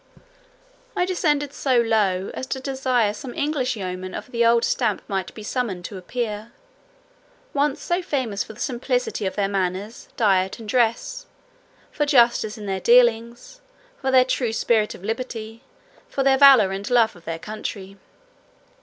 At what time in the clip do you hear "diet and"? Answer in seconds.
10.17-10.67